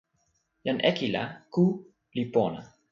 jan 0.65 0.79
Eki 0.89 1.07
la 1.15 1.23
ku 1.53 1.63
li 2.15 2.23
pona. 2.33 2.59